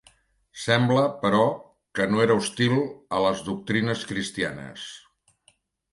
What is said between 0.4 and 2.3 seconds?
Sembla però, que no